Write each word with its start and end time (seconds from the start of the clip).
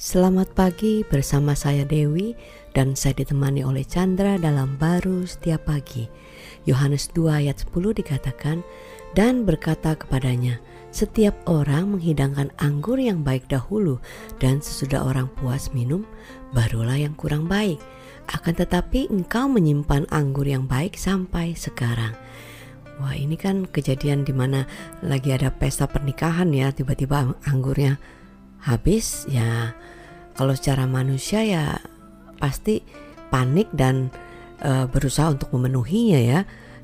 Selamat 0.00 0.56
pagi 0.56 1.04
bersama 1.04 1.52
saya 1.52 1.84
Dewi 1.84 2.32
dan 2.72 2.96
saya 2.96 3.20
ditemani 3.20 3.60
oleh 3.60 3.84
Chandra 3.84 4.40
dalam 4.40 4.80
baru 4.80 5.28
setiap 5.28 5.68
pagi. 5.68 6.08
Yohanes 6.64 7.12
2 7.12 7.44
ayat 7.44 7.60
10 7.68 8.00
dikatakan, 8.00 8.64
dan 9.12 9.44
berkata 9.44 9.92
kepadanya, 9.92 10.56
setiap 10.88 11.36
orang 11.44 11.92
menghidangkan 11.92 12.48
anggur 12.56 12.96
yang 12.96 13.20
baik 13.20 13.44
dahulu 13.52 14.00
dan 14.40 14.64
sesudah 14.64 15.04
orang 15.04 15.28
puas 15.36 15.68
minum, 15.76 16.08
barulah 16.56 16.96
yang 16.96 17.12
kurang 17.12 17.44
baik. 17.44 17.76
Akan 18.32 18.56
tetapi 18.56 19.12
engkau 19.12 19.52
menyimpan 19.52 20.08
anggur 20.08 20.48
yang 20.48 20.64
baik 20.64 20.96
sampai 20.96 21.52
sekarang. 21.52 22.16
Wah 23.04 23.12
ini 23.12 23.36
kan 23.36 23.68
kejadian 23.68 24.24
di 24.24 24.32
mana 24.32 24.64
lagi 25.04 25.28
ada 25.36 25.52
pesta 25.52 25.84
pernikahan 25.84 26.48
ya 26.56 26.72
tiba-tiba 26.72 27.36
anggurnya 27.44 28.00
habis 28.64 29.24
ya 29.28 29.72
kalau 30.36 30.52
secara 30.56 30.84
manusia 30.88 31.44
ya 31.44 31.80
pasti 32.40 32.80
panik 33.28 33.68
dan 33.76 34.08
uh, 34.64 34.88
berusaha 34.88 35.30
untuk 35.30 35.52
memenuhinya 35.52 36.20
ya. 36.20 36.40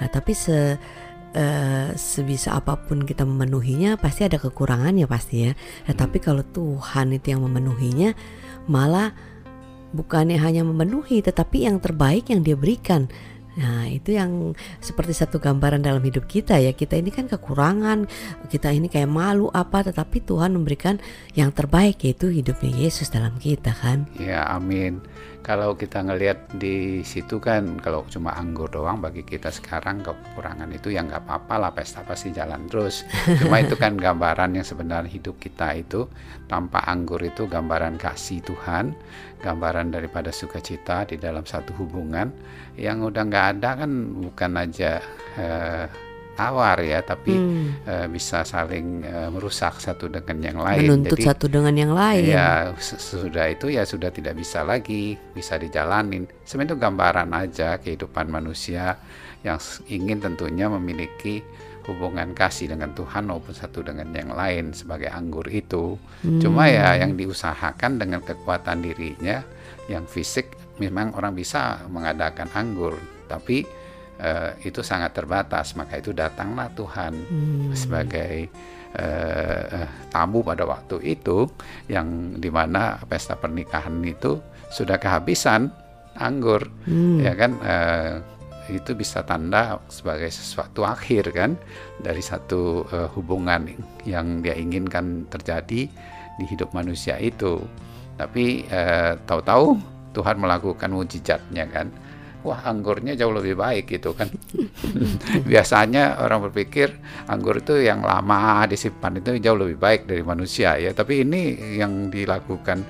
Nah, 0.00 0.08
tapi 0.08 0.32
se 0.32 0.78
uh, 1.36 1.88
sebisa 1.94 2.56
apa 2.56 2.78
pun 2.78 3.04
kita 3.04 3.26
memenuhinya 3.26 4.00
pasti 4.00 4.26
ada 4.26 4.38
kekurangannya 4.38 5.06
pasti 5.10 5.50
ya. 5.50 5.52
Nah, 5.86 5.94
tapi 5.94 6.18
hmm. 6.18 6.24
kalau 6.24 6.42
Tuhan 6.46 7.14
itu 7.14 7.26
yang 7.34 7.42
memenuhinya 7.44 8.14
malah 8.70 9.12
bukannya 9.90 10.38
hanya 10.38 10.62
memenuhi 10.62 11.18
tetapi 11.18 11.66
yang 11.66 11.82
terbaik 11.82 12.30
yang 12.30 12.46
dia 12.46 12.54
berikan 12.54 13.10
Nah, 13.60 13.84
itu 13.92 14.16
yang 14.16 14.56
seperti 14.80 15.12
satu 15.12 15.36
gambaran 15.36 15.84
dalam 15.84 16.00
hidup 16.00 16.24
kita 16.24 16.56
ya. 16.56 16.72
Kita 16.72 16.96
ini 16.96 17.12
kan 17.12 17.28
kekurangan, 17.28 18.08
kita 18.48 18.72
ini 18.72 18.88
kayak 18.88 19.12
malu 19.12 19.52
apa, 19.52 19.84
tetapi 19.84 20.24
Tuhan 20.24 20.56
memberikan 20.56 20.96
yang 21.36 21.52
terbaik 21.52 22.00
yaitu 22.00 22.32
hidupnya 22.32 22.72
Yesus 22.72 23.12
dalam 23.12 23.36
kita 23.36 23.76
kan. 23.76 24.08
Ya, 24.16 24.48
amin. 24.48 25.04
Kalau 25.40 25.72
kita 25.72 26.04
ngelihat 26.04 26.52
di 26.60 27.00
situ 27.00 27.40
kan 27.40 27.80
kalau 27.80 28.04
cuma 28.12 28.36
anggur 28.36 28.68
doang 28.68 29.00
bagi 29.00 29.24
kita 29.24 29.48
sekarang 29.48 30.04
kekurangan 30.04 30.68
itu 30.68 30.92
yang 30.92 31.08
nggak 31.08 31.24
apa-apa 31.24 31.54
lah 31.56 31.72
pesta 31.72 32.04
pasti 32.04 32.28
jalan 32.28 32.68
terus. 32.68 33.08
Cuma 33.40 33.64
itu 33.64 33.72
kan 33.72 33.96
gambaran 33.96 34.60
yang 34.60 34.66
sebenarnya 34.68 35.08
hidup 35.08 35.40
kita 35.40 35.80
itu 35.80 36.04
tanpa 36.44 36.84
anggur 36.84 37.24
itu 37.24 37.48
gambaran 37.48 37.96
kasih 37.96 38.44
Tuhan, 38.44 38.92
gambaran 39.40 39.96
daripada 39.96 40.28
sukacita 40.28 41.08
di 41.08 41.16
dalam 41.16 41.48
satu 41.48 41.72
hubungan 41.80 42.28
yang 42.76 43.00
udah 43.00 43.24
nggak 43.24 43.46
ada 43.50 43.84
kan 43.84 43.90
bukan 44.22 44.52
aja 44.56 45.02
eh, 45.38 45.86
tawar 46.40 46.80
ya, 46.80 47.04
tapi 47.04 47.36
hmm. 47.36 47.84
uh, 47.84 48.06
bisa 48.08 48.48
saling 48.48 49.04
uh, 49.04 49.28
merusak 49.28 49.76
satu 49.76 50.08
dengan 50.08 50.40
yang 50.40 50.58
lain. 50.64 50.88
Menuntut 50.88 51.20
Jadi, 51.20 51.28
satu 51.28 51.46
dengan 51.52 51.76
yang 51.76 51.92
lain. 51.92 52.32
Ya 52.32 52.72
sudah 52.80 53.52
itu 53.52 53.68
ya 53.68 53.84
sudah 53.84 54.08
tidak 54.08 54.40
bisa 54.40 54.64
lagi 54.64 55.20
bisa 55.36 55.60
dijalanin. 55.60 56.24
Sebenarnya 56.48 56.72
itu 56.72 56.78
gambaran 56.80 57.28
aja 57.36 57.76
kehidupan 57.76 58.32
manusia 58.32 58.96
yang 59.44 59.60
ingin 59.92 60.24
tentunya 60.24 60.72
memiliki 60.72 61.44
hubungan 61.88 62.32
kasih 62.36 62.72
dengan 62.72 62.92
Tuhan 62.96 63.28
maupun 63.28 63.52
satu 63.52 63.84
dengan 63.84 64.08
yang 64.12 64.32
lain 64.32 64.72
sebagai 64.72 65.12
anggur 65.12 65.44
itu. 65.48 66.00
Hmm. 66.24 66.40
Cuma 66.40 66.72
ya 66.72 66.96
yang 66.96 67.20
diusahakan 67.20 68.00
dengan 68.00 68.24
kekuatan 68.24 68.80
dirinya 68.80 69.44
yang 69.92 70.08
fisik 70.08 70.56
memang 70.80 71.12
orang 71.12 71.36
bisa 71.36 71.84
mengadakan 71.92 72.48
anggur, 72.56 72.96
tapi 73.30 73.62
uh, 74.18 74.50
itu 74.66 74.82
sangat 74.82 75.14
terbatas. 75.14 75.78
Maka 75.78 76.02
itu 76.02 76.10
datanglah 76.10 76.66
Tuhan 76.74 77.14
hmm. 77.14 77.70
sebagai 77.78 78.50
uh, 78.98 79.86
tamu 80.10 80.42
pada 80.42 80.66
waktu 80.66 81.14
itu 81.14 81.46
yang 81.86 82.36
di 82.36 82.50
mana 82.50 82.98
pesta 83.06 83.38
pernikahan 83.38 84.02
itu 84.02 84.42
sudah 84.74 84.98
kehabisan 84.98 85.70
anggur. 86.18 86.66
Hmm. 86.84 87.22
ya 87.22 87.32
kan? 87.38 87.52
Uh, 87.62 88.16
itu 88.70 88.94
bisa 88.94 89.26
tanda 89.26 89.82
sebagai 89.90 90.30
sesuatu 90.30 90.86
akhir 90.86 91.34
kan 91.34 91.58
dari 91.98 92.22
satu 92.22 92.86
uh, 92.94 93.10
hubungan 93.18 93.66
yang 94.06 94.46
dia 94.46 94.54
inginkan 94.54 95.26
terjadi 95.26 95.90
di 96.38 96.44
hidup 96.46 96.70
manusia 96.70 97.18
itu. 97.18 97.58
Tapi 98.14 98.62
uh, 98.70 99.18
tahu-tahu 99.26 99.74
Tuhan 100.14 100.38
melakukan 100.38 100.90
mujizatnya 100.90 101.66
kan 101.66 101.90
wah 102.42 102.60
anggurnya 102.64 103.16
jauh 103.16 103.32
lebih 103.34 103.58
baik 103.58 103.90
gitu 103.90 104.16
kan. 104.16 104.28
Biasanya 105.50 106.20
orang 106.24 106.50
berpikir 106.50 106.92
anggur 107.28 107.60
itu 107.60 107.80
yang 107.80 108.00
lama 108.02 108.64
disimpan 108.66 109.20
itu 109.20 109.36
jauh 109.38 109.58
lebih 109.58 109.76
baik 109.76 110.08
dari 110.08 110.24
manusia 110.24 110.76
ya. 110.80 110.90
Tapi 110.96 111.24
ini 111.24 111.76
yang 111.78 112.08
dilakukan 112.08 112.82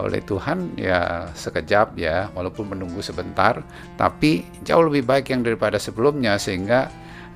oleh 0.00 0.24
Tuhan 0.24 0.80
ya 0.80 1.28
sekejap 1.36 2.00
ya 2.00 2.32
walaupun 2.32 2.72
menunggu 2.72 3.04
sebentar 3.04 3.60
tapi 4.00 4.40
jauh 4.64 4.88
lebih 4.88 5.04
baik 5.04 5.28
yang 5.28 5.44
daripada 5.44 5.76
sebelumnya 5.76 6.40
sehingga 6.40 6.88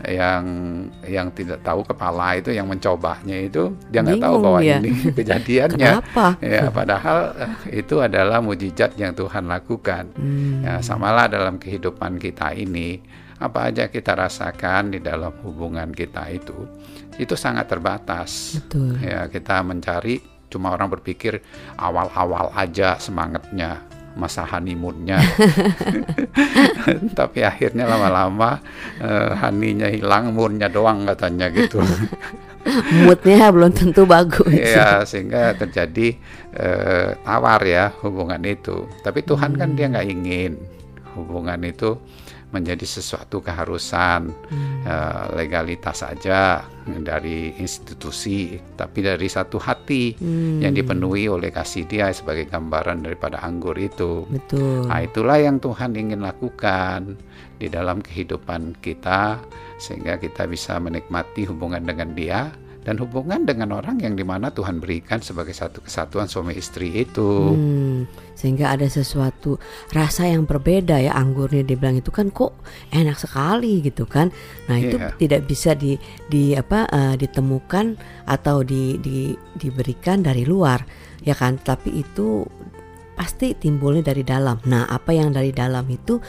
yang 0.05 0.45
yang 1.09 1.33
tidak 1.33 1.65
tahu 1.65 1.81
kepala 1.81 2.37
itu 2.37 2.53
yang 2.53 2.69
mencobanya 2.69 3.37
itu 3.41 3.73
dia 3.89 4.05
nggak 4.05 4.21
tahu 4.21 4.37
bahwa 4.45 4.61
ya. 4.61 4.77
ini 4.77 4.93
kejadiannya 5.19 5.93
ya 6.45 6.63
padahal 6.69 7.33
eh, 7.33 7.81
itu 7.81 8.05
adalah 8.05 8.45
mujizat 8.45 8.93
yang 9.01 9.17
Tuhan 9.17 9.49
lakukan 9.49 10.13
hmm. 10.13 10.69
ya 10.69 10.75
samalah 10.85 11.33
dalam 11.33 11.57
kehidupan 11.57 12.21
kita 12.21 12.53
ini 12.53 13.01
apa 13.41 13.73
aja 13.73 13.89
kita 13.89 14.17
rasakan 14.17 14.97
di 14.97 14.99
dalam 15.01 15.33
hubungan 15.45 15.93
kita 15.93 16.29
itu 16.29 16.69
itu 17.17 17.33
sangat 17.33 17.69
terbatas 17.69 18.61
Betul. 18.61 19.01
ya 19.01 19.29
kita 19.33 19.65
mencari 19.65 20.21
cuma 20.53 20.73
orang 20.73 20.93
berpikir 20.93 21.41
awal-awal 21.81 22.53
aja 22.53 23.01
semangatnya 23.01 23.96
masa 24.17 24.49
honeymoonnya. 24.49 25.21
Tapi 27.19 27.45
akhirnya 27.45 27.85
lama-lama 27.85 28.59
uh, 28.99 29.33
honeynya 29.45 29.93
hilang 29.93 30.33
moodnya 30.33 30.73
doang 30.73 31.05
katanya 31.05 31.53
gitu. 31.53 31.79
Moodnya 33.07 33.55
belum 33.55 33.71
tentu 33.71 34.03
bagus. 34.11 34.51
Ya 34.51 35.07
sehingga 35.07 35.55
terjadi 35.55 36.19
uh, 36.59 37.15
tawar 37.23 37.63
ya 37.63 37.95
hubungan 38.03 38.43
itu. 38.43 38.91
Tapi 39.07 39.23
Tuhan 39.23 39.55
hmm. 39.55 39.61
kan 39.63 39.71
dia 39.79 39.87
nggak 39.87 40.09
ingin 40.11 40.53
hubungan 41.15 41.63
itu 41.63 41.95
menjadi 42.55 42.87
sesuatu 42.87 43.43
keharusan 43.43 44.31
hmm. 44.31 44.87
uh, 44.87 45.35
legalitas 45.35 46.07
saja 46.07 46.63
dari 46.87 47.51
institusi 47.59 48.55
tapi 48.79 49.03
dari 49.03 49.27
satu 49.27 49.59
hati 49.59 50.15
hmm. 50.15 50.63
yang 50.63 50.71
dipenuhi 50.71 51.27
oleh 51.27 51.51
kasih 51.51 51.91
dia 51.91 52.15
sebagai 52.15 52.47
gambaran 52.47 53.03
daripada 53.03 53.43
anggur 53.43 53.75
itu 53.75 54.31
betul 54.31 54.87
nah 54.87 55.03
itulah 55.03 55.43
yang 55.43 55.59
Tuhan 55.59 55.99
ingin 55.99 56.23
lakukan 56.23 57.19
di 57.59 57.67
dalam 57.67 57.99
kehidupan 57.99 58.79
kita 58.79 59.43
sehingga 59.83 60.15
kita 60.21 60.47
bisa 60.47 60.79
menikmati 60.79 61.49
hubungan 61.51 61.83
dengan 61.83 62.15
dia 62.15 62.55
dan 62.87 63.03
hubungan 63.03 63.43
dengan 63.43 63.75
orang 63.75 63.99
yang 63.99 64.15
di 64.15 64.23
mana 64.23 64.55
Tuhan 64.55 64.79
berikan 64.79 65.19
sebagai 65.19 65.51
satu 65.51 65.83
kesatuan 65.83 66.31
suami 66.31 66.55
istri 66.55 67.03
itu. 67.03 67.51
Hmm, 67.51 68.07
sehingga 68.39 68.71
ada 68.71 68.87
sesuatu 68.87 69.59
rasa 69.91 70.31
yang 70.31 70.47
berbeda 70.47 71.03
ya 71.03 71.19
anggurnya 71.19 71.67
dibilang 71.67 71.99
itu 71.99 72.15
kan 72.15 72.31
kok 72.31 72.55
enak 72.95 73.19
sekali 73.19 73.83
gitu 73.83 74.07
kan. 74.07 74.31
Nah 74.71 74.79
itu 74.79 75.03
yeah. 75.03 75.11
tidak 75.19 75.51
bisa 75.51 75.75
di 75.75 75.99
di 76.31 76.55
apa 76.55 76.87
uh, 76.87 77.15
ditemukan 77.19 77.99
atau 78.31 78.63
di, 78.63 79.03
di 79.03 79.35
diberikan 79.59 80.23
dari 80.23 80.47
luar 80.47 80.87
ya 81.27 81.35
kan. 81.35 81.59
Tapi 81.59 81.91
itu 81.91 82.47
pasti 83.17 83.57
timbulnya 83.57 84.13
dari 84.13 84.23
dalam. 84.23 84.61
Nah 84.69 84.85
apa 84.87 85.17
yang 85.17 85.33
dari 85.33 85.51
dalam 85.51 85.89
itu 85.89 86.21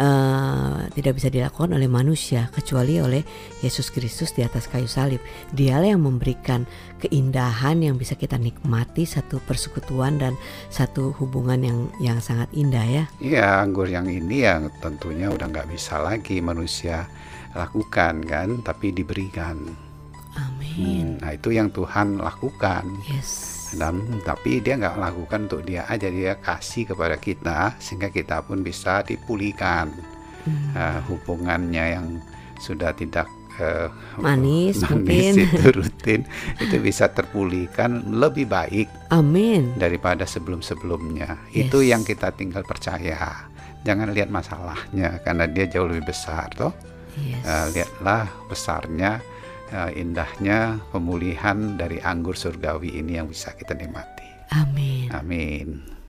uh, 0.00 0.88
tidak 0.96 1.20
bisa 1.20 1.28
dilakukan 1.28 1.76
oleh 1.76 1.86
manusia 1.86 2.48
kecuali 2.50 2.96
oleh 2.98 3.22
Yesus 3.60 3.92
Kristus 3.92 4.32
di 4.32 4.40
atas 4.40 4.66
kayu 4.66 4.88
salib. 4.88 5.20
Dialah 5.52 5.92
yang 5.92 6.02
memberikan 6.02 6.64
keindahan 6.98 7.84
yang 7.84 8.00
bisa 8.00 8.16
kita 8.16 8.40
nikmati 8.40 9.04
satu 9.04 9.38
persekutuan 9.44 10.16
dan 10.16 10.34
satu 10.72 11.12
hubungan 11.20 11.60
yang 11.60 11.78
yang 12.00 12.18
sangat 12.24 12.48
indah 12.56 12.84
ya. 12.88 13.04
Iya, 13.20 13.60
anggur 13.60 13.86
yang 13.86 14.08
ini 14.08 14.48
yang 14.48 14.72
tentunya 14.80 15.28
udah 15.28 15.46
nggak 15.46 15.68
bisa 15.68 16.00
lagi 16.00 16.40
manusia 16.40 17.04
lakukan 17.52 18.24
kan, 18.24 18.64
tapi 18.64 18.96
diberikan. 18.96 19.89
Amin. 20.76 21.18
Hmm, 21.18 21.22
nah 21.22 21.30
itu 21.34 21.50
yang 21.50 21.72
Tuhan 21.74 22.20
lakukan. 22.20 22.84
Yes 23.10 23.60
dan 23.78 24.02
tapi 24.26 24.58
dia 24.58 24.74
nggak 24.74 24.98
lakukan 24.98 25.46
untuk 25.46 25.62
dia 25.62 25.86
aja 25.86 26.10
dia 26.10 26.34
kasih 26.42 26.90
kepada 26.90 27.14
kita 27.20 27.78
sehingga 27.78 28.10
kita 28.10 28.42
pun 28.42 28.66
bisa 28.66 29.06
dipulihkan 29.06 29.94
hmm. 30.46 30.74
uh, 30.74 31.00
hubungannya 31.06 31.84
yang 31.94 32.06
sudah 32.58 32.90
tidak 32.92 33.30
uh, 33.62 33.88
manis, 34.18 34.82
manis 34.90 34.90
mungkin 34.90 35.32
itu 35.46 35.66
rutin 35.70 36.20
itu 36.58 36.76
bisa 36.82 37.06
terpulihkan 37.14 38.10
lebih 38.10 38.50
baik 38.50 38.90
amin 39.14 39.78
daripada 39.78 40.26
sebelum-sebelumnya 40.26 41.54
yes. 41.54 41.70
itu 41.70 41.86
yang 41.86 42.02
kita 42.02 42.34
tinggal 42.34 42.66
percaya 42.66 43.46
jangan 43.86 44.10
lihat 44.10 44.28
masalahnya 44.28 45.22
karena 45.22 45.46
dia 45.46 45.70
jauh 45.70 45.86
lebih 45.86 46.10
besar 46.10 46.50
toh 46.58 46.74
yes. 47.22 47.46
uh, 47.46 47.66
lihatlah 47.70 48.26
besarnya 48.50 49.22
indahnya 49.94 50.78
pemulihan 50.90 51.78
dari 51.78 52.02
anggur 52.02 52.34
surgawi 52.34 52.98
ini 52.98 53.18
yang 53.18 53.30
bisa 53.30 53.54
kita 53.54 53.74
nikmati. 53.74 54.26
Amin. 54.50 55.06
Amin. 55.14 55.90